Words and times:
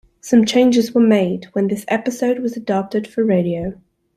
Some 0.19 0.45
changes 0.47 0.95
were 0.95 1.03
made 1.07 1.45
when 1.53 1.67
this 1.67 1.85
episode 1.87 2.39
was 2.39 2.57
adapted 2.57 3.05
for 3.07 3.23
radio. 3.23 3.79